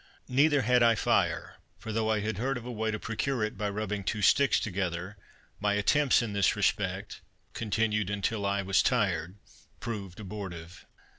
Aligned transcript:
Neither 0.27 0.63
had 0.63 0.81
I 0.81 0.95
fire; 0.95 1.57
for, 1.77 1.91
though 1.91 2.09
I 2.09 2.21
had 2.21 2.39
heard 2.39 2.57
of 2.57 2.65
a 2.65 2.71
way 2.71 2.89
to 2.89 2.97
procure 2.97 3.43
it 3.43 3.55
by 3.55 3.69
rubbing 3.69 4.03
two 4.03 4.23
sticks 4.23 4.59
together, 4.59 5.15
my 5.59 5.75
attempts 5.75 6.23
in 6.23 6.33
this 6.33 6.55
respect, 6.55 7.21
continued 7.53 8.09
until 8.09 8.43
I 8.43 8.63
was 8.63 8.81
tired, 8.81 9.35
proved 9.79 10.19
abortive. 10.19 10.87